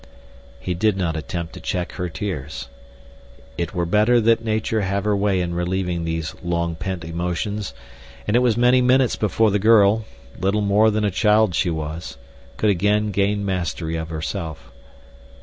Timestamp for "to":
1.53-1.59